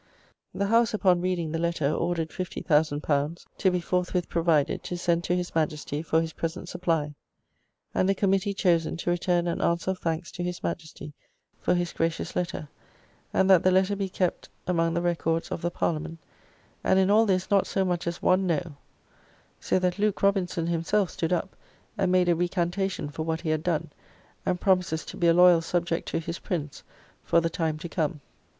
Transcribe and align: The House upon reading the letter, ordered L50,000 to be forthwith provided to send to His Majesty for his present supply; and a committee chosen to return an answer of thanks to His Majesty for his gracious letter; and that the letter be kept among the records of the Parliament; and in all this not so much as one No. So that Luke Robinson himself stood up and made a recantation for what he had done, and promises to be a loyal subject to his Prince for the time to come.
The 0.51 0.65
House 0.65 0.95
upon 0.95 1.21
reading 1.21 1.51
the 1.51 1.59
letter, 1.59 1.93
ordered 1.93 2.29
L50,000 2.31 3.45
to 3.59 3.69
be 3.69 3.79
forthwith 3.79 4.29
provided 4.29 4.81
to 4.85 4.97
send 4.97 5.23
to 5.25 5.35
His 5.35 5.53
Majesty 5.53 6.01
for 6.01 6.21
his 6.21 6.33
present 6.33 6.69
supply; 6.69 7.13
and 7.93 8.09
a 8.09 8.15
committee 8.15 8.55
chosen 8.55 8.97
to 8.97 9.11
return 9.11 9.45
an 9.45 9.61
answer 9.61 9.91
of 9.91 9.99
thanks 9.99 10.31
to 10.31 10.43
His 10.43 10.63
Majesty 10.63 11.13
for 11.59 11.75
his 11.75 11.93
gracious 11.93 12.35
letter; 12.35 12.67
and 13.31 13.47
that 13.47 13.61
the 13.61 13.69
letter 13.69 13.95
be 13.95 14.09
kept 14.09 14.49
among 14.65 14.95
the 14.95 15.03
records 15.03 15.51
of 15.51 15.61
the 15.61 15.69
Parliament; 15.69 16.17
and 16.83 16.97
in 16.97 17.11
all 17.11 17.27
this 17.27 17.51
not 17.51 17.67
so 17.67 17.85
much 17.85 18.07
as 18.07 18.23
one 18.23 18.47
No. 18.47 18.75
So 19.59 19.77
that 19.77 19.99
Luke 19.99 20.23
Robinson 20.23 20.65
himself 20.65 21.11
stood 21.11 21.31
up 21.31 21.55
and 21.95 22.11
made 22.11 22.27
a 22.27 22.33
recantation 22.33 23.07
for 23.09 23.21
what 23.21 23.41
he 23.41 23.49
had 23.49 23.61
done, 23.61 23.91
and 24.47 24.59
promises 24.59 25.05
to 25.05 25.17
be 25.17 25.27
a 25.27 25.33
loyal 25.35 25.61
subject 25.61 26.07
to 26.07 26.17
his 26.17 26.39
Prince 26.39 26.81
for 27.23 27.39
the 27.39 27.51
time 27.51 27.77
to 27.77 27.87
come. 27.87 28.21